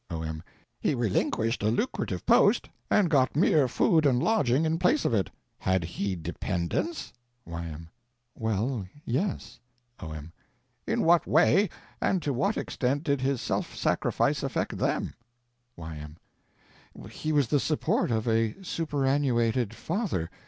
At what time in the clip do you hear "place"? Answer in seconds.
4.79-5.05